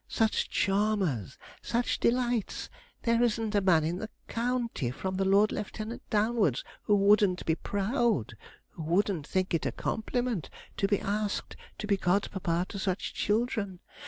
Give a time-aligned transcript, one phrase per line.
[0.07, 1.37] such charmers!
[1.61, 2.71] such delights!
[3.03, 7.53] there isn't a man in the county, from the Lord Lieutenant downwards, who wouldn't be
[7.53, 8.35] proud
[8.69, 13.13] who wouldn't think it a compliment to be asked to be god papa to such
[13.13, 13.79] children.